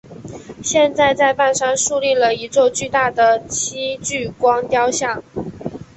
[0.63, 5.23] 现在在半山竖立了一座巨大的戚继光雕像。